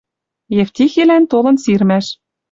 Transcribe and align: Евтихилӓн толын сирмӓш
Евтихилӓн 0.61 1.23
толын 1.31 1.55
сирмӓш 1.63 2.05